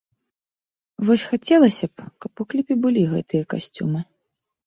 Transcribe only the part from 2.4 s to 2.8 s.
у кліпе